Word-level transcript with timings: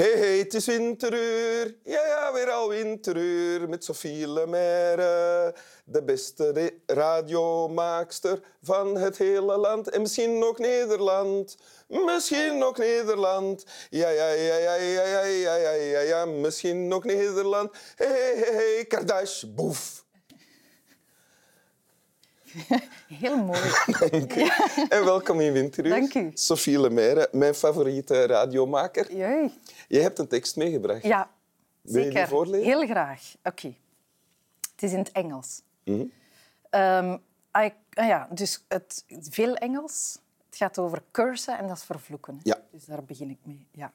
Hey, 0.00 0.18
hey, 0.18 0.38
het 0.38 0.54
is 0.54 0.66
winteruur. 0.66 1.76
Ja, 1.84 2.06
ja, 2.06 2.32
weer 2.32 2.50
al 2.50 2.68
winteruur. 2.68 3.68
Met 3.68 3.84
Sophie 3.84 4.28
Lemaire, 4.28 5.54
de 5.84 6.02
beste 6.02 6.74
radiomaakster 6.86 8.40
van 8.62 8.96
het 8.96 9.18
hele 9.18 9.56
land. 9.56 9.90
En 9.90 10.00
misschien 10.00 10.42
ook 10.44 10.58
Nederland. 10.58 11.56
Misschien 11.88 12.62
ook 12.62 12.78
Nederland. 12.78 13.64
Ja, 13.90 14.08
ja, 14.08 14.28
ja, 14.28 14.56
ja, 14.56 14.74
ja, 14.74 15.22
ja, 15.24 15.54
ja, 15.54 15.72
ja, 15.72 16.00
ja. 16.00 16.24
Misschien 16.24 16.92
ook 16.92 17.04
Nederland. 17.04 17.72
Hey, 17.94 18.08
hey, 18.08 18.34
hey, 18.36 18.86
hey, 19.06 19.48
boef. 19.54 20.04
Heel 23.14 23.44
mooi. 23.44 23.60
Dank 24.10 24.34
u. 24.36 24.48
En 24.88 25.04
welkom 25.04 25.40
in 25.40 25.52
Winteruur. 25.52 25.90
Dank 25.92 26.14
u. 26.14 26.30
Sophie 26.34 26.80
Lemaire, 26.80 27.28
mijn 27.32 27.54
favoriete 27.54 28.26
radiomaker. 28.26 29.14
Jee. 29.16 29.52
Je 29.88 30.00
hebt 30.00 30.18
een 30.18 30.28
tekst 30.28 30.56
meegebracht. 30.56 31.02
Ja, 31.02 31.30
Wil 31.80 31.96
je 31.96 32.02
die 32.02 32.12
zeker. 32.12 32.28
voorlezen? 32.28 32.66
Heel 32.66 32.86
graag. 32.86 33.34
Oké. 33.44 33.74
Het 34.72 34.82
is 34.82 34.92
in 34.92 34.98
het 34.98 35.12
Engels. 35.12 35.62
Ehm, 36.70 37.12
I- 37.58 37.72
ah 37.94 38.06
ja, 38.06 38.28
dus 38.30 38.64
het, 38.68 39.04
veel 39.20 39.54
Engels. 39.56 40.18
Het 40.46 40.56
gaat 40.58 40.78
over 40.78 41.02
cursen 41.10 41.58
en 41.58 41.66
dat 41.66 41.76
is 41.76 41.84
vervloeken. 41.84 42.40
Ja. 42.42 42.60
Dus 42.72 42.84
daar 42.84 43.04
begin 43.04 43.30
ik 43.30 43.38
mee. 43.42 43.66
Ja. 43.72 43.92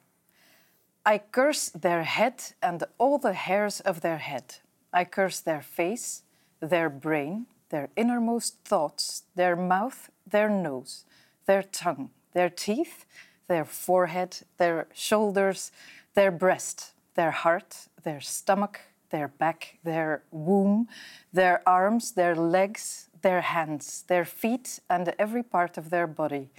I 1.10 1.20
curse 1.30 1.78
their 1.78 2.16
head 2.16 2.54
and 2.58 2.86
all 2.96 3.18
the 3.18 3.32
hairs 3.32 3.82
of 3.82 3.98
their 3.98 4.28
head. 4.28 4.60
I 4.98 5.08
curse 5.08 5.42
their 5.42 5.62
face, 5.72 6.20
their 6.68 6.92
brain, 6.92 7.48
their 7.70 7.88
innermost 7.96 8.56
thoughts, 8.64 9.24
their 9.34 9.56
mouth, 9.56 10.10
their 10.26 10.48
nose, 10.48 11.04
their 11.46 11.62
tongue, 11.62 12.10
their 12.32 12.50
teeth, 12.50 13.04
their 13.48 13.64
forehead, 13.64 14.38
their 14.58 14.86
shoulders, 14.92 15.72
their 16.14 16.30
breast, 16.30 16.92
their 17.14 17.30
heart, 17.30 17.88
their 18.02 18.20
stomach, 18.20 18.80
their 19.10 19.28
back, 19.28 19.78
their 19.84 20.22
womb, 20.30 20.88
their 21.32 21.62
arms, 21.66 22.12
their 22.12 22.34
legs, 22.34 23.08
their 23.22 23.40
hands, 23.40 24.04
their 24.08 24.24
feet, 24.24 24.80
and 24.90 25.14
every 25.18 25.42
part 25.42 25.78
of 25.78 25.90
their 25.90 26.06
body, 26.06 26.50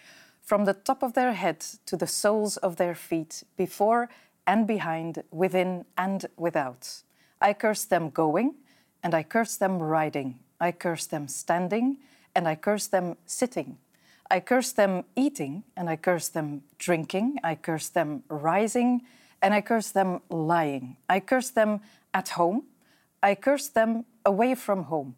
from 0.41 0.65
the 0.65 0.73
top 0.73 1.03
of 1.03 1.13
their 1.13 1.33
head 1.33 1.59
to 1.85 1.97
the 1.97 2.07
soles 2.07 2.57
of 2.57 2.77
their 2.77 2.95
feet, 2.95 3.43
before 3.57 4.09
and 4.45 4.65
behind, 4.65 5.23
within 5.31 5.85
and 5.97 6.25
without. 6.37 7.03
I 7.41 7.53
curse 7.53 7.85
them 7.85 8.09
going, 8.09 8.55
and 9.03 9.13
I 9.13 9.23
curse 9.23 9.57
them 9.57 9.79
riding. 9.79 10.39
I 10.59 10.71
curse 10.71 11.05
them 11.05 11.27
standing, 11.27 11.97
and 12.35 12.47
I 12.47 12.55
curse 12.55 12.87
them 12.87 13.17
sitting. 13.25 13.77
I 14.29 14.39
curse 14.39 14.71
them 14.71 15.03
eating, 15.15 15.63
and 15.75 15.89
I 15.89 15.95
curse 15.95 16.27
them 16.29 16.63
drinking. 16.77 17.37
I 17.43 17.55
curse 17.55 17.89
them 17.89 18.23
rising, 18.29 19.01
and 19.41 19.53
I 19.53 19.61
curse 19.61 19.91
them 19.91 20.21
lying. 20.29 20.97
I 21.09 21.19
curse 21.19 21.49
them 21.49 21.81
at 22.13 22.29
home. 22.29 22.63
I 23.23 23.35
curse 23.35 23.67
them 23.67 24.05
away 24.25 24.55
from 24.55 24.83
home. 24.83 25.15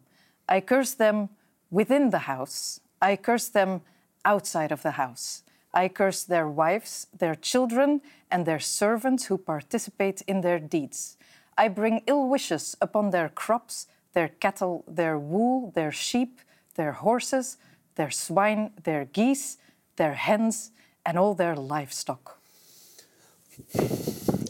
I 0.48 0.60
curse 0.60 0.94
them 0.94 1.30
within 1.70 2.10
the 2.10 2.20
house. 2.20 2.80
I 3.00 3.16
curse 3.16 3.48
them 3.48 3.82
outside 4.24 4.72
of 4.72 4.82
the 4.82 4.92
house. 4.92 5.42
I 5.72 5.88
curse 5.88 6.24
their 6.24 6.48
wives, 6.48 7.06
their 7.16 7.34
children, 7.34 8.00
and 8.30 8.44
their 8.44 8.58
servants 8.58 9.26
who 9.26 9.38
participate 9.38 10.22
in 10.22 10.40
their 10.40 10.58
deeds. 10.58 11.16
I 11.56 11.68
bring 11.68 12.02
ill 12.06 12.28
wishes 12.28 12.76
upon 12.80 13.10
their 13.10 13.28
crops, 13.28 13.86
their 14.12 14.30
cattle, 14.38 14.82
their 14.94 15.18
wool, 15.18 15.70
their 15.72 15.92
sheep, 15.92 16.40
their 16.74 16.92
horses, 16.92 17.56
their 17.94 18.10
swine, 18.10 18.70
their 18.82 19.08
geese, 19.12 19.56
their 19.94 20.14
hens, 20.14 20.70
and 21.02 21.18
all 21.18 21.34
their 21.34 21.56
livestock. 21.56 22.38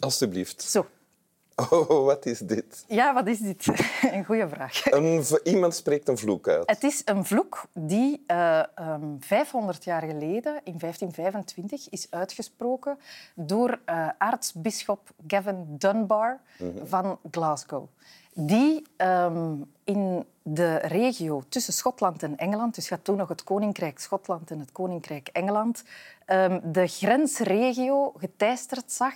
Alsjeblieft. 0.00 0.62
Zo, 0.62 0.86
Oh, 1.70 2.04
wat 2.04 2.26
is 2.26 2.38
dit? 2.38 2.84
ja, 2.88 3.14
wat 3.14 3.26
is 3.26 3.38
dit? 3.38 3.66
Een 4.14 4.24
goede 4.24 4.48
vraag. 4.48 4.90
Een, 4.90 5.24
iemand 5.44 5.74
spreekt 5.74 6.08
een 6.08 6.18
vloek 6.18 6.48
uit. 6.48 6.70
Het 6.70 6.82
is 6.82 7.02
een 7.04 7.24
vloek 7.24 7.64
die 7.72 8.24
eh, 8.26 8.62
ehm, 8.74 9.04
500 9.18 9.84
jaar 9.84 10.02
geleden, 10.02 10.60
in 10.64 10.78
1525, 10.78 11.88
is 11.90 12.06
uitgesproken 12.10 12.98
door 13.34 13.80
eh 13.84 14.08
aartsbisschop 14.18 15.10
Gavin 15.26 15.64
Dunbar 15.68 16.40
van 16.84 17.18
Glasgow. 17.30 17.88
Die 18.34 18.86
ehm, 18.96 19.54
in 19.84 20.24
de 20.42 20.76
regio 20.76 21.42
tussen 21.48 21.72
Schotland 21.72 22.22
en 22.22 22.36
Engeland, 22.36 22.74
dus 22.74 22.88
gaat 22.88 23.04
toen 23.04 23.16
nog 23.16 23.28
het 23.28 23.44
Koninkrijk 23.44 23.98
Schotland 23.98 24.50
en 24.50 24.58
het 24.58 24.72
Koninkrijk 24.72 25.28
Engeland, 25.28 25.84
ehm, 26.24 26.60
de 26.72 26.86
grensregio 26.86 28.12
geteisterd 28.16 28.92
zag 28.92 29.14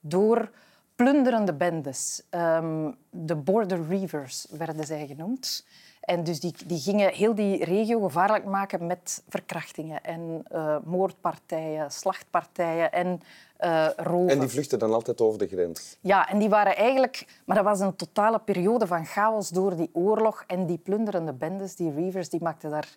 door 0.00 0.50
plunderende 0.94 1.54
bendes. 1.54 2.22
Ehm, 2.30 2.90
de 3.10 3.36
Border 3.36 3.86
Reavers 3.88 4.46
werden 4.50 4.86
zij 4.86 5.06
genoemd. 5.06 5.66
En 6.04 6.24
dus 6.24 6.40
die, 6.40 6.54
die 6.66 6.78
gingen 6.78 7.12
heel 7.12 7.34
die 7.34 7.64
regio 7.64 8.00
gevaarlijk 8.00 8.44
maken 8.44 8.86
met 8.86 9.22
verkrachtingen 9.28 10.02
en 10.02 10.44
eh, 10.50 10.76
moordpartijen, 10.84 11.90
slachtpartijen 11.90 12.92
en 12.92 13.20
eh 13.56 13.88
roven. 13.96 14.28
En 14.28 14.40
die 14.40 14.48
vluchten 14.48 14.78
dan 14.78 14.92
altijd 14.92 15.20
over 15.20 15.38
de 15.38 15.46
grens. 15.46 15.98
Ja, 16.00 16.28
en 16.28 16.38
die 16.38 16.48
waren 16.48 16.76
eigenlijk... 16.76 17.26
Maar 17.44 17.56
dat 17.56 17.64
was 17.64 17.80
een 17.80 17.96
totale 17.96 18.38
periode 18.38 18.86
van 18.86 19.06
chaos 19.06 19.48
door 19.48 19.76
die 19.76 19.90
oorlog. 19.92 20.44
En 20.46 20.66
die 20.66 20.78
plunderende 20.78 21.32
bendes, 21.32 21.76
die 21.76 21.92
reavers, 21.92 22.28
die 22.28 22.42
maakten 22.42 22.70
daar 22.70 22.88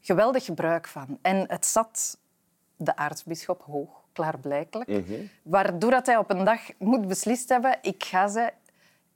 geweldig 0.00 0.44
gebruik 0.44 0.88
van. 0.88 1.18
En 1.22 1.44
het 1.48 1.66
zat 1.66 2.18
de 2.76 2.96
aartsbisschop 2.96 3.62
hoog, 3.62 3.88
klaarblijkelijk. 4.12 5.02
Waardoor 5.42 5.90
dat 5.90 6.06
hij 6.06 6.16
op 6.16 6.30
een 6.30 6.44
dag 6.44 6.60
moet 6.78 7.08
beslist 7.08 7.48
hebben... 7.48 7.78
Ik 7.82 8.04
ga 8.04 8.28
ze 8.28 8.52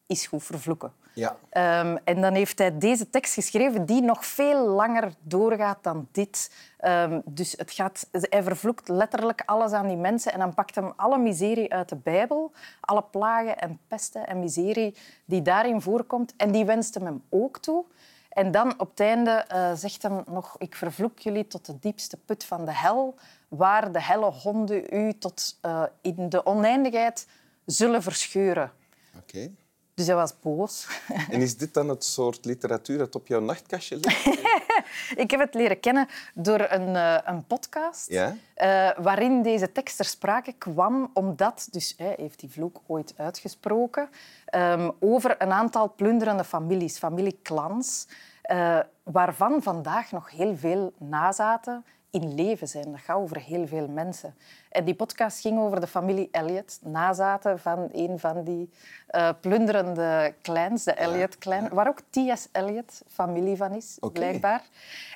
eens 0.06 0.26
goed 0.26 0.44
vervloeken. 0.44 0.92
Ja. 1.16 1.36
Ehm, 1.50 1.96
en 2.04 2.20
dan 2.20 2.34
heeft 2.34 2.58
hij 2.58 2.78
deze 2.78 3.10
tekst 3.10 3.34
geschreven 3.34 3.86
die 3.86 4.02
nog 4.02 4.26
veel 4.26 4.66
langer 4.66 5.12
doorgaat 5.20 5.78
dan 5.82 6.08
dit. 6.12 6.50
Ehm, 6.78 7.20
dus 7.24 7.54
het 7.56 7.72
gaat, 7.72 8.08
hij 8.10 8.42
vervloekt 8.42 8.88
letterlijk 8.88 9.42
alles 9.46 9.72
aan 9.72 9.86
die 9.86 9.96
mensen 9.96 10.32
en 10.32 10.38
dan 10.38 10.54
pakt 10.54 10.74
hem 10.74 10.92
alle 10.96 11.18
miserie 11.18 11.72
uit 11.72 11.88
de 11.88 11.96
Bijbel, 11.96 12.52
alle 12.80 13.02
plagen 13.02 13.58
en 13.58 13.78
pesten 13.88 14.26
en 14.26 14.40
miserie 14.40 14.94
die 15.24 15.42
daarin 15.42 15.80
voorkomt, 15.80 16.34
en 16.36 16.52
die 16.52 16.64
wenst 16.64 16.94
hem 16.94 17.04
hem 17.04 17.22
ook 17.28 17.58
toe. 17.58 17.84
En 18.28 18.50
dan 18.50 18.80
op 18.80 18.90
het 18.90 19.00
einde 19.00 19.30
eh, 19.30 19.74
zegt 19.74 20.02
hem 20.02 20.22
nog, 20.26 20.56
ik 20.58 20.74
vervloek 20.74 21.18
jullie 21.18 21.46
tot 21.46 21.66
de 21.66 21.78
diepste 21.78 22.16
put 22.16 22.44
van 22.44 22.64
de 22.64 22.74
hel, 22.74 23.14
waar 23.48 23.92
de 23.92 24.02
helle 24.02 24.30
honden 24.30 24.94
u 24.94 25.18
tot 25.18 25.58
eh, 25.60 25.82
in 26.00 26.28
de 26.28 26.46
oneindigheid 26.46 27.26
zullen 27.64 28.02
verscheuren. 28.02 28.72
Oké. 29.16 29.50
Dus 29.96 30.06
hij 30.06 30.16
was 30.16 30.40
boos. 30.40 30.86
En 31.30 31.40
is 31.40 31.56
dit 31.56 31.74
dan 31.74 31.88
het 31.88 32.04
soort 32.04 32.44
literatuur 32.44 32.98
dat 32.98 33.14
op 33.14 33.26
jouw 33.26 33.40
nachtkastje 33.40 33.96
ligt? 33.96 34.26
Ik 35.22 35.30
heb 35.30 35.40
het 35.40 35.54
leren 35.54 35.80
kennen 35.80 36.08
door 36.34 36.66
een, 36.68 36.96
eh, 36.96 37.18
een 37.24 37.44
podcast 37.46 38.08
Ja? 38.10 38.36
eh, 38.54 38.90
waarin 38.98 39.42
deze 39.42 39.72
tekst 39.72 39.96
ter 39.96 40.04
sprake 40.04 40.52
kwam, 40.52 41.10
omdat, 41.14 41.68
dus 41.70 41.94
hij 41.96 42.14
heeft 42.16 42.40
die 42.40 42.50
vloek 42.50 42.80
ooit 42.86 43.14
uitgesproken, 43.16 44.08
ehm, 44.44 44.90
over 45.00 45.34
een 45.42 45.52
aantal 45.52 45.92
plunderende 45.96 46.44
families, 46.44 46.98
familieclans, 46.98 48.06
eh, 48.42 48.78
waarvan 49.02 49.62
vandaag 49.62 50.10
nog 50.12 50.30
heel 50.30 50.56
veel 50.56 50.92
nazaten 50.98 51.84
in 52.10 52.34
leven 52.34 52.68
zijn. 52.68 52.90
Dat 52.90 53.00
gaat 53.00 53.16
over 53.16 53.40
heel 53.40 53.66
veel 53.66 53.88
mensen. 53.88 54.34
En 54.70 54.84
die 54.84 54.94
podcast 54.94 55.40
ging 55.40 55.58
over 55.58 55.80
de 55.80 55.86
familie 55.86 56.28
Elliot, 56.30 56.78
nazaten 56.82 57.58
van 57.58 57.88
een 57.92 58.18
van 58.18 58.44
die 58.44 58.70
eh, 59.06 59.30
plunderende 59.40 60.34
clans, 60.42 60.84
de 60.84 60.92
Elliot-clan, 60.92 61.68
waar 61.68 61.88
ook 61.88 62.00
T.S. 62.10 62.48
Eliot 62.52 63.02
familie 63.08 63.56
van 63.56 63.72
is, 63.72 63.98
blijkbaar. 64.12 64.62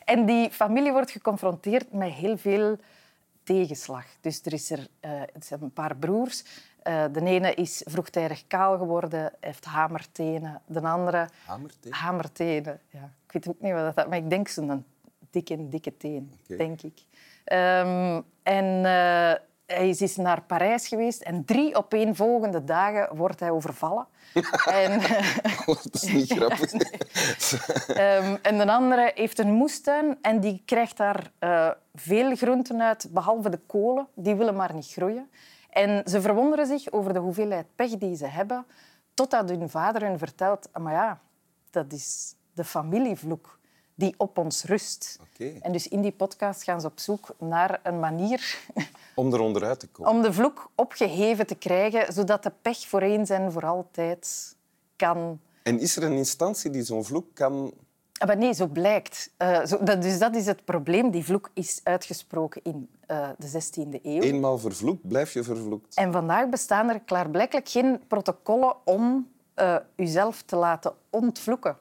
En 0.05 0.27
die 0.27 0.51
familie 0.51 0.93
wordt 0.93 1.11
geconfronteerd 1.11 1.93
met 1.93 2.13
heel 2.13 2.39
veel 2.39 2.77
tegenslag. 3.43 4.05
Dus 4.21 4.41
er, 4.45 4.53
is 4.53 4.71
er, 4.71 4.87
het 5.33 5.47
zijn 5.47 5.63
een 5.63 5.73
paar 5.73 5.97
broers. 5.97 6.45
Eh, 6.83 7.05
de 7.13 7.25
ene 7.25 7.55
is 7.55 7.83
vroegtijdig 7.85 8.47
kaal 8.47 8.79
geworden, 8.79 9.33
heeft 9.41 9.65
hamertenen. 9.65 10.63
De 10.67 10.81
andere... 10.81 11.29
Hamertenen, 11.91 12.81
ja. 12.91 13.13
Ik 13.27 13.33
weet 13.33 13.49
ook 13.49 13.61
niet 13.61 13.73
wat 13.73 13.95
dat 13.95 14.05
is, 14.05 14.11
maar 14.11 14.19
ik 14.19 14.31
denk 14.31 14.49
zo'n 14.49 14.85
dikke, 15.31 15.69
dikke 15.69 15.97
teen, 15.97 16.33
denk 16.47 16.83
ik. 16.83 16.99
Ehm, 17.45 18.21
en 18.43 18.85
eh, 18.85 19.33
hij 19.67 19.89
is 19.89 20.01
eens 20.01 20.17
naar 20.17 20.43
Parijs 20.43 20.89
geweest 20.89 21.23
en 21.23 21.45
drie 21.45 21.75
opeenvolgende 21.75 22.65
dagen 22.65 23.17
wordt 23.17 23.41
hij 23.41 23.51
overvallen. 23.51 24.07
en, 24.65 25.01
dat 25.67 25.89
is 25.93 26.03
niet 26.03 26.33
grappig. 26.33 26.73
Ehm, 27.89 28.37
en 28.43 28.59
de 28.59 28.73
andere 28.73 29.13
heeft 29.15 29.39
een 29.39 29.53
moestuin 29.53 30.19
en 30.23 30.41
die 30.41 30.63
krijgt 30.65 30.97
daar 30.97 31.33
eh, 31.39 31.71
veel 31.95 32.37
groenten 32.37 32.83
uit, 32.83 33.09
behalve 33.11 33.51
de 33.51 33.61
kolen. 33.67 34.07
Die 34.15 34.35
willen 34.35 34.57
maar 34.57 34.75
niet 34.75 34.93
groeien. 34.93 35.31
En 35.71 36.03
ze 36.07 36.21
verwonderen 36.21 36.67
zich 36.67 36.91
over 36.93 37.13
de 37.13 37.19
hoeveelheid 37.19 37.67
pech 37.75 37.97
die 37.97 38.17
ze 38.17 38.27
hebben, 38.27 38.67
totdat 39.15 39.49
hun 39.49 39.71
vader 39.71 40.03
hun 40.03 40.19
vertelt, 40.19 40.69
"Ah, 40.73 40.83
maar 40.83 40.93
ja, 40.93 41.21
dat 41.71 41.93
is 41.93 42.35
de 42.53 42.65
familievloek 42.65 43.60
die 44.01 44.15
op 44.17 44.39
ons 44.39 44.65
rust. 44.65 45.19
Oké. 45.33 45.53
En 45.63 45.73
dus 45.73 45.89
in 45.89 46.01
die 46.01 46.13
podcast 46.13 46.63
gaan 46.63 46.81
ze 46.81 46.87
op 46.87 46.99
zoek 46.99 47.35
naar 47.39 47.81
een 47.83 48.01
manier 48.01 48.59
Om 49.15 49.33
er 49.33 49.41
onderuit 49.41 49.81
te 49.81 49.87
komen. 49.89 50.13
Om 50.13 50.23
de 50.23 50.33
vloek 50.33 50.71
opgeheven 50.75 51.47
te 51.47 51.55
krijgen, 51.55 52.13
zodat 52.13 52.43
de 52.43 52.53
pech 52.63 52.79
voor 52.79 53.01
eens 53.01 53.31
en 53.31 53.53
voor 53.53 53.67
altijd 53.67 54.57
kan... 54.97 55.41
En 55.63 55.81
is 55.81 55.97
er 55.97 56.03
een 56.03 56.17
instantie 56.17 56.71
die 56.71 56.83
zo'n 56.83 57.05
vloek 57.05 57.27
kan... 57.35 57.73
Ah, 58.19 58.27
Maar 58.27 58.37
nee, 58.37 58.55
zo 58.55 58.67
blijkt. 58.67 59.31
Eh, 59.37 59.65
zo, 59.65 59.83
dat, 59.83 60.03
dus 60.03 60.19
dat 60.19 60.35
is 60.37 60.47
het 60.47 60.65
probleem. 60.65 61.11
Die 61.11 61.25
vloek 61.25 61.51
is 61.55 61.81
uitgesproken 61.83 62.61
in 62.65 62.89
eh, 63.07 63.29
de 63.39 63.49
16e 63.49 64.03
eeuw. 64.03 64.21
Eenmaal 64.21 64.59
vervloekt, 64.59 65.09
blijf 65.09 65.33
je 65.33 65.43
vervloekt. 65.43 65.95
En 65.95 66.13
vandaag 66.13 66.49
bestaan 66.49 66.89
er 66.89 67.01
klaarblijkelijk 67.01 67.69
geen 67.69 68.01
protocollen 68.07 68.75
om 68.85 69.29
eh 69.55 69.77
uzelf 69.97 70.43
te 70.43 70.57
laten 70.57 70.93
ontvloeken. 71.11 71.77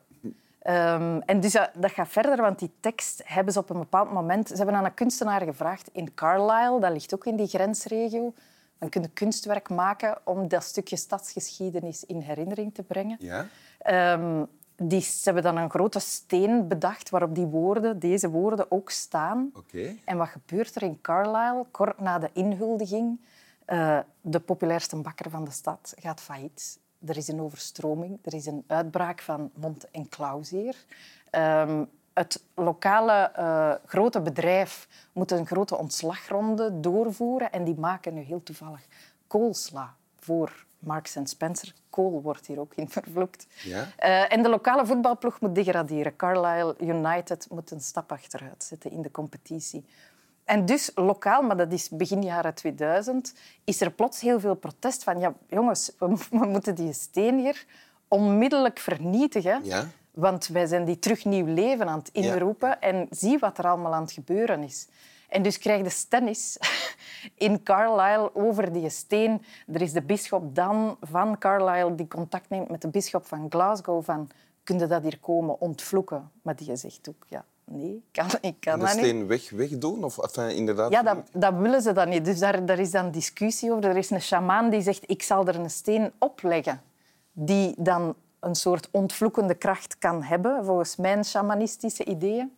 Ehm, 0.60 1.20
en 1.26 1.40
dus 1.40 1.52
dat, 1.52 1.70
dat 1.78 1.92
gaat 1.92 2.08
verder, 2.08 2.38
want 2.38 2.60
die 2.60 2.72
tekst 2.80 3.22
hebben 3.26 3.54
ze 3.54 3.60
op 3.60 3.70
een 3.70 3.80
bepaald 3.80 4.12
moment... 4.12 4.48
Ze 4.48 4.56
hebben 4.56 4.76
aan 4.76 4.86
een 4.86 4.94
kunstenaar 4.94 5.42
gevraagd 5.42 5.90
in 5.92 6.14
Carlisle, 6.14 6.80
dat 6.80 6.92
ligt 6.92 7.14
ook 7.14 7.26
in 7.26 7.36
die 7.36 7.48
grensregio. 7.48 8.34
Dan 8.78 8.90
kun 8.90 9.02
je 9.02 9.10
kunstwerk 9.10 9.70
maken 9.70 10.18
om 10.24 10.48
dat 10.48 10.64
stukje 10.64 10.96
stadsgeschiedenis 10.96 12.06
in 12.06 12.20
herinnering 12.20 12.74
te 12.74 12.84
brengen. 12.84 13.18
Ja? 13.20 13.48
Ehm, 13.78 14.44
die, 14.76 15.02
ze 15.02 15.22
hebben 15.24 15.44
dan 15.44 15.58
een 15.58 15.70
grote 15.70 16.00
steen 16.00 16.68
bedacht 16.68 17.10
waarop 17.10 17.36
die 17.36 17.46
woorden, 17.46 18.00
deze 18.00 18.30
woorden 18.30 18.72
ook 18.72 18.90
staan. 18.90 19.52
Oké. 19.54 19.96
En 20.06 20.18
wat 20.18 20.28
gebeurt 20.28 20.76
er 20.76 20.84
in 20.84 21.02
Carlisle? 21.02 21.66
Kort 21.72 22.00
na 22.00 22.20
de 22.20 22.30
inhuldiging, 22.34 23.20
eh, 23.66 24.00
de 24.22 24.40
populairste 24.40 24.96
bakker 24.96 25.30
van 25.30 25.46
de 25.46 25.52
stad 25.52 25.94
gaat 25.98 26.22
failliet. 26.22 26.80
Er 27.06 27.18
is 27.18 27.28
een 27.28 27.42
overstroming, 27.42 28.20
er 28.22 28.34
is 28.34 28.46
een 28.46 28.64
uitbraak 28.68 29.22
van 29.22 29.52
mond- 29.54 29.92
en 29.92 30.10
klauwzeer. 30.10 30.76
Ehm, 31.30 31.84
het 32.14 32.44
lokale 32.54 33.32
eh, 33.36 33.74
grote 33.86 34.22
bedrijf 34.22 34.88
moet 35.14 35.32
een 35.32 35.46
grote 35.46 35.78
ontslagronde 35.78 36.80
doorvoeren 36.80 37.52
en 37.52 37.64
die 37.64 37.80
maken 37.80 38.14
nu 38.14 38.22
heel 38.22 38.44
toevallig 38.44 38.88
koolsla 39.28 39.96
voor 40.20 40.66
Marks 40.80 41.18
Spencer. 41.24 41.74
Kool 41.90 42.22
wordt 42.22 42.48
hier 42.48 42.60
ook 42.60 42.74
in 42.76 42.90
vervloekt. 42.90 43.48
Ja? 43.64 43.88
Eh, 43.98 44.34
en 44.34 44.44
de 44.44 44.50
lokale 44.50 44.86
voetbalploeg 44.86 45.40
moet 45.40 45.56
degraderen. 45.56 46.16
Carlisle 46.16 46.76
United 46.80 47.48
moet 47.50 47.72
een 47.72 47.82
stap 47.82 48.12
achteruit 48.12 48.64
zetten 48.64 48.92
in 48.92 49.02
de 49.02 49.12
competitie. 49.12 49.86
En 50.50 50.66
dus 50.66 50.92
lokaal, 50.96 51.42
maar 51.42 51.58
dat 51.58 51.72
is 51.72 51.90
begin 51.90 52.24
jaren 52.24 52.54
2000, 52.54 53.34
is 53.64 53.82
er 53.82 53.92
plots 53.92 54.22
heel 54.22 54.40
veel 54.40 54.56
protest 54.56 55.04
van 55.04 55.20
ja, 55.20 55.34
jongens, 55.48 55.92
we, 56.00 56.08
we 56.40 56.46
moeten 56.46 56.76
die 56.76 56.94
steen 56.94 57.40
hier 57.40 57.66
onmiddellijk 58.08 58.80
vernietigen. 58.80 59.64
Ja? 59.64 59.88
Want 60.12 60.48
wij 60.48 60.66
zijn 60.66 60.86
die 60.86 61.00
terug 61.00 61.26
nieuw 61.26 61.46
leven 61.46 61.88
aan 61.88 62.00
het 62.00 62.10
inroepen. 62.12 62.82
En 62.82 63.08
zie 63.10 63.40
wat 63.40 63.58
er 63.58 63.68
allemaal 63.68 63.94
aan 63.94 64.02
het 64.02 64.12
gebeuren 64.12 64.64
is. 64.64 64.88
En 65.28 65.42
dus 65.42 65.58
krijg 65.58 65.84
je 65.84 65.90
stennis 65.90 66.58
in 67.48 67.64
Carlisle 67.64 68.36
over 68.36 68.74
die 68.74 68.90
steen. 68.90 69.42
Er 69.74 69.82
is 69.82 69.92
de 69.92 70.02
bisschop 70.02 70.56
Dan 70.56 70.98
van 71.02 71.38
Carlisle 71.38 71.96
die 71.96 72.08
contact 72.08 72.50
neemt 72.50 72.70
met 72.70 72.82
de 72.82 72.88
bisschop 72.88 73.26
van 73.26 73.46
Glasgow. 73.50 74.04
Van, 74.04 74.30
kun 74.64 74.80
je 74.80 74.88
dat 74.88 75.04
hier 75.04 75.20
komen 75.20 75.62
ontvloeken? 75.62 76.32
Maar 76.42 76.56
die 76.56 76.76
zegt 76.76 77.10
ook, 77.10 77.26
ja, 77.28 77.46
nee, 77.70 77.96
ik 77.96 78.04
kan, 78.12 78.30
ik 78.42 78.56
kan 78.60 78.80
De 78.80 78.86
dat 78.86 78.96
niet. 78.96 79.06
steen 79.06 79.28
weg, 79.28 79.50
wegdoen? 79.50 80.04
Of 80.04 80.18
enfin, 80.18 80.56
inderdaad... 80.56 80.92
Ja, 80.92 81.04
dat, 81.04 81.18
dat 81.34 81.54
willen 81.54 81.82
ze 81.82 81.92
dan 81.92 82.10
niet. 82.10 82.26
Dus 82.26 82.40
daar, 82.40 82.66
daar 82.66 82.80
is 82.80 82.92
dan 82.92 83.12
discussie 83.12 83.72
over. 83.72 83.90
Er 83.90 83.98
is 83.98 84.10
een 84.10 84.22
sjamaan 84.22 84.70
die 84.70 84.82
zegt, 84.82 85.04
ik 85.10 85.24
zal 85.24 85.48
er 85.48 85.56
een 85.56 85.70
steen 85.70 86.12
opleggen 86.18 86.82
die 87.32 87.74
dan 87.78 88.16
een 88.40 88.56
soort 88.56 88.88
ontvloekende 88.92 89.56
kracht 89.56 89.98
kan 89.98 90.24
hebben, 90.24 90.66
volgens 90.66 90.96
mijn 90.96 91.26
shamanistische 91.26 92.06
ideeën. 92.06 92.52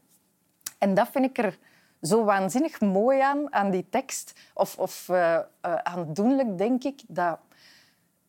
En 0.77 0.93
dat 0.93 1.07
vind 1.11 1.25
ik 1.25 1.37
er 1.37 1.57
zo 2.01 2.23
waanzinnig 2.23 2.79
mooi 2.79 3.19
aan, 3.19 3.53
aan 3.53 3.71
die 3.71 3.85
tekst. 3.89 4.33
Of, 4.53 4.77
of 4.77 5.09
eh, 5.09 5.35
eh, 5.35 5.43
aandoenlijk, 5.75 6.57
denk 6.57 6.83
ik, 6.83 7.01
dat 7.07 7.39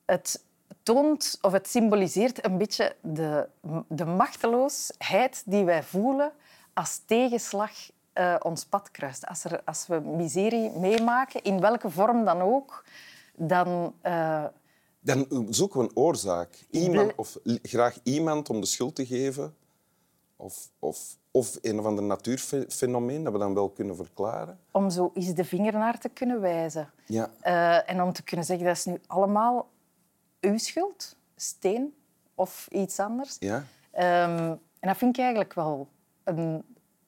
het 0.04 0.44
toont 0.82 1.38
of 1.40 1.52
het 1.52 1.68
symboliseert 1.68 2.44
een 2.44 2.58
beetje 2.58 2.96
de, 3.00 3.48
de 3.88 4.04
machteloosheid 4.04 5.42
die 5.46 5.64
wij 5.64 5.82
voelen 5.82 6.32
als 6.74 7.00
tegenslag 7.06 7.70
eh, 8.12 8.36
ons 8.42 8.64
pad 8.64 8.90
kruist. 8.90 9.26
Als, 9.26 9.44
er, 9.44 9.62
als 9.64 9.86
we 9.86 10.00
miserie 10.00 10.70
meemaken, 10.70 11.42
in 11.42 11.60
welke 11.60 11.90
vorm 11.90 12.24
dan 12.24 12.40
ook, 12.40 12.84
dan... 13.36 13.94
eh, 14.00 14.44
Dan 15.00 15.46
zoeken 15.50 15.80
we 15.80 15.84
een 15.86 15.96
oorzaak. 15.96 16.58
Iemand, 16.70 17.14
of 17.16 17.38
graag 17.62 17.98
iemand 18.02 18.50
om 18.50 18.60
de 18.60 18.66
schuld 18.66 18.94
te 18.94 19.06
geven. 19.06 19.54
Of, 20.36 20.68
of, 20.78 21.16
of 21.30 21.58
een 21.62 21.78
of 21.78 21.84
ander 21.84 22.04
natuurfenomeen 22.04 23.24
dat 23.24 23.32
we 23.32 23.38
dan 23.38 23.54
wel 23.54 23.68
kunnen 23.70 23.96
verklaren. 23.96 24.58
om 24.70 24.90
zo 24.90 25.10
eens 25.14 25.34
de 25.34 25.44
vinger 25.44 25.72
naar 25.72 25.98
te 25.98 26.08
kunnen 26.08 26.40
wijzen. 26.40 26.90
Ja. 27.06 27.30
Eh, 27.40 27.90
en 27.90 28.02
om 28.02 28.12
te 28.12 28.22
kunnen 28.22 28.46
zeggen, 28.46 28.66
dat 28.66 28.76
is 28.76 28.84
nu 28.84 29.00
allemaal 29.06 29.68
uw 30.40 30.58
schuld, 30.58 31.16
steen 31.36 31.94
of 32.34 32.66
iets 32.70 32.98
anders. 33.00 33.36
Ja? 33.38 33.64
Ehm, 33.90 34.38
en 34.80 34.88
dat 34.88 34.96
vind 34.96 35.16
ik 35.16 35.22
eigenlijk 35.22 35.54
wel 35.54 35.88
een 36.24 36.64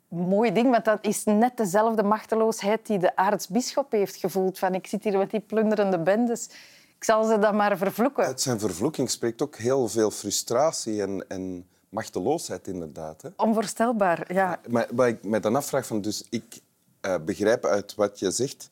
mooi 0.08 0.52
ding, 0.52 0.70
want 0.70 0.84
dat 0.84 0.98
is 1.00 1.24
net 1.24 1.56
dezelfde 1.56 2.02
machteloosheid 2.02 2.86
die 2.86 2.98
de 2.98 3.16
aartsbisschop 3.16 3.92
heeft 3.92 4.16
gevoeld. 4.16 4.58
Van, 4.58 4.74
ik 4.74 4.86
zit 4.86 5.04
hier 5.04 5.18
met 5.18 5.30
die 5.30 5.40
plunderende 5.40 5.98
bendes, 5.98 6.48
ik 6.96 7.04
zal 7.04 7.24
ze 7.24 7.38
dan 7.38 7.56
maar 7.56 7.76
vervloeken. 7.78 8.24
Uit 8.24 8.40
zijn 8.40 8.60
vervloeking 8.60 9.10
spreekt 9.10 9.42
ook 9.42 9.56
heel 9.56 9.88
veel 9.88 10.10
frustratie 10.10 11.02
en, 11.02 11.24
en 11.28 11.66
machteloosheid, 11.88 12.66
inderdaad. 12.68 13.22
Hè? 13.22 13.28
Onvoorstelbaar, 13.36 14.32
ja. 14.34 14.60
Maar 14.68 14.88
wat 14.92 15.06
ik 15.06 15.24
me 15.24 15.40
dan 15.40 15.56
afvraag, 15.56 15.86
van, 15.86 16.00
dus 16.00 16.26
ik 16.30 16.60
eh, 17.00 17.14
begrijp 17.24 17.64
uit 17.64 17.94
wat 17.94 18.18
je 18.18 18.30
zegt 18.30 18.70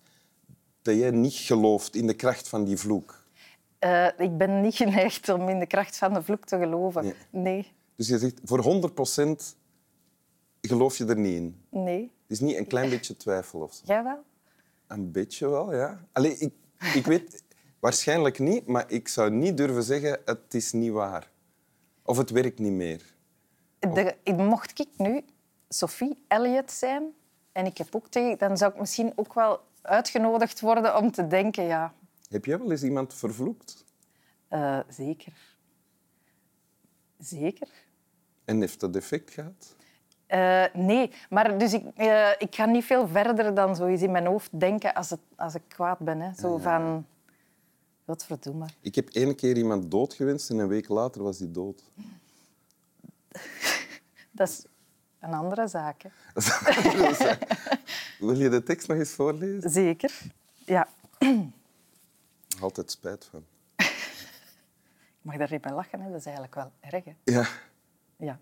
dat 0.83 0.95
jij 0.95 1.11
niet 1.11 1.35
gelooft 1.35 1.95
in 1.95 2.07
de 2.07 2.15
kracht 2.15 2.49
van 2.49 2.65
die 2.65 2.77
vloek. 2.77 3.21
Eh, 3.79 4.07
ik 4.17 4.39
ben 4.39 4.61
niet 4.61 4.75
geneigd 4.75 5.29
om 5.29 5.49
in 5.49 5.59
de 5.59 5.67
kracht 5.67 5.97
van 5.97 6.13
de 6.13 6.23
vloek 6.23 6.45
te 6.45 6.59
geloven. 6.59 7.03
Nee. 7.05 7.15
Nee, 7.31 7.73
Dus 7.97 8.09
je 8.09 8.19
zegt, 8.19 8.41
voor 8.45 8.91
100% 9.25 9.57
geloof 10.69 10.97
je 10.99 11.07
er 11.07 11.19
niet 11.19 11.35
in. 11.35 11.63
nee. 11.69 12.03
Het 12.23 12.41
is 12.41 12.41
niet 12.41 12.57
een 12.57 12.67
klein 12.67 12.91
beetje 12.91 13.17
twijfel 13.17 13.61
of 13.61 13.75
zo. 13.75 13.83
Jij 13.87 14.03
wel? 14.03 14.23
Een 14.87 15.13
beetje 15.13 15.49
wel, 15.49 15.75
ja. 15.75 16.05
Allee, 16.13 16.37
ik, 16.39 16.53
ik 16.95 17.07
weet 17.07 17.43
waarschijnlijk 17.81 18.39
niet, 18.39 18.67
maar 18.67 18.91
ik 18.91 19.09
zou 19.09 19.31
niet 19.31 19.57
durven 19.57 19.83
zeggen 19.83 20.21
het 20.25 20.55
is 20.55 20.73
niet 20.73 20.93
waar. 20.93 21.31
Of 22.05 22.17
het 22.17 22.31
werkt 22.31 22.59
niet 22.59 22.73
meer. 22.73 23.15
De, 23.79 24.17
mocht 24.37 24.81
ik 24.81 24.89
nu 24.97 25.25
Sophie 25.69 26.19
Elliot 26.29 26.71
zijn 26.71 27.13
en 27.53 27.67
ik 27.67 27.79
heb 27.79 27.95
ook 27.95 28.09
tegen, 28.09 28.39
dan 28.39 28.57
zou 28.57 28.73
ik 28.73 28.79
misschien 28.81 29.13
ook 29.15 29.35
wel 29.35 29.61
uitgenodigd 29.83 30.61
worden 30.61 30.97
om 30.97 31.11
te 31.11 31.27
denken, 31.27 31.65
ja, 31.65 31.95
Heb 32.29 32.45
jij 32.45 32.59
wel 32.59 32.71
eens 32.71 32.83
iemand 32.83 33.15
vervloekt? 33.15 33.85
eh, 34.49 34.81
zeker. 34.89 35.33
Zeker. 37.19 37.69
En 38.45 38.61
heeft 38.61 38.81
dat 38.81 38.97
effect 38.97 39.31
gehad? 39.31 39.77
Eh, 40.33 40.65
nee, 40.73 41.11
maar 41.31 41.59
dus 41.59 41.73
ik, 41.73 41.85
eh, 41.95 42.31
ik 42.39 42.55
ga 42.55 42.65
niet 42.65 42.85
veel 42.85 43.09
verder 43.09 43.55
dan 43.55 43.77
zoiets 43.77 44.03
in 44.03 44.11
mijn 44.11 44.27
hoofd 44.27 44.61
denken 44.61 44.95
als, 44.95 45.11
het, 45.11 45.21
als 45.37 45.55
ik 45.55 45.63
kwaad 45.69 45.99
ben. 45.99 46.21
Hè. 46.21 46.35
Zo 46.35 46.59
van, 46.59 47.07
wat 48.05 48.25
verdomme. 48.25 48.67
Ik 48.81 48.95
heb 48.95 49.09
één 49.09 49.37
keer 49.37 49.57
iemand 49.57 49.91
dood 49.91 50.15
gewenst 50.15 50.51
en 50.51 50.59
een 50.59 50.69
week 50.69 50.89
later 50.89 51.23
was 51.23 51.39
hij 51.39 51.51
dood. 51.53 51.83
Dat 54.31 54.49
is 54.49 54.65
een 55.21 55.33
andere 55.33 55.69
zaak. 55.69 56.03
Hè. 56.03 56.11
Wil 58.27 58.41
je 58.41 58.49
de 58.49 58.63
tekst 58.63 58.89
nog 58.89 58.97
eens 58.97 59.13
voorlezen? 59.13 59.71
Zeker. 59.71 60.21
Ja, 60.65 60.89
Altijd 62.61 62.91
spijt 62.91 63.25
van. 63.25 63.45
ik 63.77 65.23
mag 65.23 65.37
daar 65.37 65.51
niet 65.51 65.61
bij 65.61 65.73
lachen, 65.73 66.01
hè. 66.01 66.11
dat 66.11 66.19
is 66.19 66.25
eigenlijk 66.25 66.55
wel 66.55 66.73
erg. 66.81 67.05
Hè. 67.05 67.13
Ja. 67.25 67.47
Ja. 68.17 68.39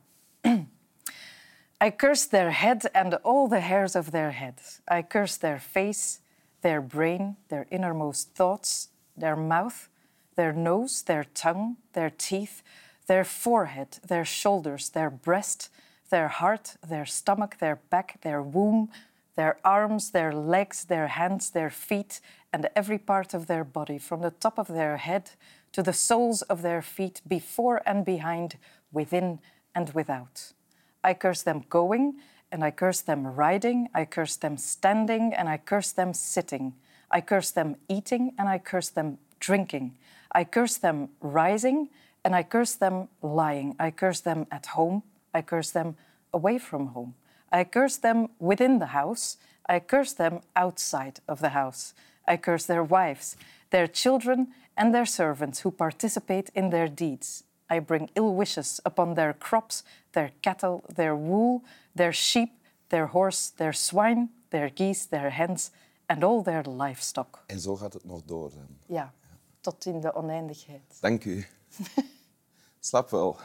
I 1.82 1.90
curse 1.90 2.26
their 2.26 2.50
head 2.50 2.82
and 2.94 3.14
all 3.24 3.48
the 3.48 3.60
hairs 3.60 3.96
of 3.96 4.10
their 4.10 4.32
head. 4.32 4.56
I 4.86 5.00
curse 5.00 5.38
their 5.38 5.58
face, 5.58 6.20
their 6.60 6.82
brain, 6.82 7.36
their 7.48 7.66
innermost 7.70 8.34
thoughts, 8.34 8.88
their 9.16 9.34
mouth, 9.34 9.88
their 10.36 10.52
nose, 10.52 11.00
their 11.02 11.24
tongue, 11.24 11.78
their 11.94 12.10
teeth, 12.10 12.62
their 13.06 13.24
forehead, 13.24 13.98
their 14.06 14.26
shoulders, 14.26 14.90
their 14.90 15.08
breast, 15.08 15.70
their 16.10 16.28
heart, 16.28 16.76
their 16.86 17.06
stomach, 17.06 17.56
their 17.60 17.76
back, 17.88 18.20
their 18.20 18.42
womb, 18.42 18.90
their 19.36 19.56
arms, 19.64 20.10
their 20.10 20.32
legs, 20.34 20.84
their 20.84 21.08
hands, 21.08 21.50
their 21.50 21.70
feet, 21.70 22.20
and 22.52 22.68
every 22.76 22.98
part 22.98 23.32
of 23.32 23.46
their 23.46 23.64
body, 23.64 23.96
from 23.96 24.20
the 24.20 24.32
top 24.32 24.58
of 24.58 24.68
their 24.68 24.98
head 24.98 25.30
to 25.72 25.82
the 25.82 25.94
soles 25.94 26.42
of 26.42 26.60
their 26.60 26.82
feet, 26.82 27.22
before 27.26 27.80
and 27.86 28.04
behind, 28.04 28.58
within 28.92 29.38
and 29.74 29.94
without. 29.94 30.52
I 31.02 31.14
curse 31.14 31.42
them 31.42 31.64
going, 31.68 32.16
and 32.52 32.64
I 32.64 32.70
curse 32.70 33.00
them 33.00 33.26
riding, 33.26 33.88
I 33.94 34.04
curse 34.04 34.36
them 34.36 34.56
standing, 34.56 35.32
and 35.34 35.48
I 35.48 35.56
curse 35.56 35.92
them 35.92 36.12
sitting. 36.12 36.74
I 37.10 37.20
curse 37.20 37.50
them 37.50 37.76
eating, 37.88 38.34
and 38.38 38.48
I 38.48 38.58
curse 38.58 38.88
them 38.88 39.18
drinking. 39.38 39.96
I 40.32 40.44
curse 40.44 40.76
them 40.76 41.10
rising, 41.20 41.88
and 42.24 42.34
I 42.34 42.42
curse 42.42 42.74
them 42.74 43.08
lying. 43.22 43.76
I 43.78 43.90
curse 43.90 44.20
them 44.20 44.46
at 44.50 44.66
home, 44.66 45.02
I 45.32 45.42
curse 45.42 45.70
them 45.70 45.96
away 46.32 46.58
from 46.58 46.88
home. 46.88 47.14
I 47.52 47.64
curse 47.64 47.96
them 47.96 48.28
within 48.38 48.78
the 48.78 48.86
house, 48.86 49.36
I 49.66 49.80
curse 49.80 50.12
them 50.12 50.40
outside 50.54 51.20
of 51.28 51.40
the 51.40 51.50
house. 51.50 51.94
I 52.26 52.36
curse 52.36 52.66
their 52.66 52.84
wives, 52.84 53.36
their 53.70 53.86
children, 53.86 54.48
and 54.76 54.94
their 54.94 55.06
servants 55.06 55.60
who 55.60 55.70
participate 55.70 56.50
in 56.54 56.70
their 56.70 56.88
deeds. 56.88 57.44
I 57.72 57.80
bring 57.80 58.10
ill 58.12 58.34
wishes 58.36 58.80
upon 58.82 59.14
their 59.14 59.34
crops, 59.38 59.84
their 60.10 60.32
cattle, 60.40 60.82
their 60.94 61.16
wool, 61.16 61.62
their 61.94 62.12
sheep, 62.12 62.50
their 62.86 63.06
horse, 63.06 63.50
their 63.54 63.72
swine, 63.74 64.28
their 64.48 64.70
geese, 64.74 65.08
their 65.08 65.30
hens, 65.36 65.70
and 66.06 66.24
all 66.24 66.42
their 66.42 66.62
livestock. 66.68 67.42
En 67.46 67.60
zo 67.60 67.76
gaat 67.76 67.92
het 67.92 68.04
nog 68.04 68.22
door. 68.24 68.50
Dan. 68.50 68.66
Ja, 68.86 69.12
tot 69.60 69.86
in 69.86 70.00
de 70.00 70.14
oneindigheid. 70.14 70.96
Dank 71.00 71.24
u. 71.24 71.46
Slap 72.80 73.10
wel. 73.10 73.36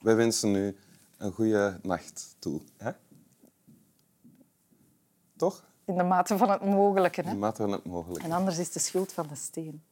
Wij 0.00 0.16
wensen 0.16 0.54
u 0.54 0.76
een 1.18 1.32
goede 1.32 1.78
nacht 1.82 2.36
toe. 2.38 2.60
Hè? 2.76 2.90
Toch? 5.36 5.64
In 5.84 5.96
de 5.96 6.02
mate 6.02 6.36
van 6.36 6.50
het 6.50 6.64
mogelijke. 6.64 7.22
In 7.22 7.28
Hè? 7.28 7.34
mate 7.34 7.62
van 7.62 7.72
het 7.72 7.84
mogelijk. 7.84 8.24
En 8.24 8.32
anders 8.32 8.58
is 8.58 8.72
de 8.72 8.78
schuld 8.78 9.12
van 9.12 9.26
de 9.26 9.34
steen. 9.34 9.82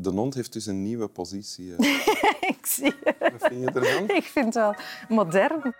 De 0.00 0.10
hond 0.10 0.34
heeft 0.34 0.52
dus 0.52 0.66
een 0.66 0.82
nieuwe 0.82 1.08
positie. 1.08 1.74
Ik 2.54 2.66
zie 2.66 2.94
Wat 3.18 3.32
vind 3.38 3.64
je 3.64 3.80
ervan? 3.80 4.08
Ik 4.08 4.24
vind 4.24 4.44
het 4.44 4.54
wel 4.54 4.74
modern. 5.08 5.74